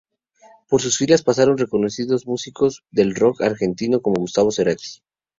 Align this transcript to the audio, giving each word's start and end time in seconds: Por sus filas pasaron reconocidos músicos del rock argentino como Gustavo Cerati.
Por 0.67 0.81
sus 0.81 0.97
filas 0.97 1.21
pasaron 1.21 1.59
reconocidos 1.59 2.25
músicos 2.25 2.83
del 2.89 3.13
rock 3.13 3.41
argentino 3.41 4.01
como 4.01 4.19
Gustavo 4.19 4.51
Cerati. 4.51 5.03